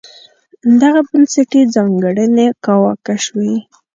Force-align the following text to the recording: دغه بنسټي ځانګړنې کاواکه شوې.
دغه 0.81 1.01
بنسټي 1.09 1.61
ځانګړنې 1.75 2.47
کاواکه 2.65 3.15
شوې. 3.25 3.53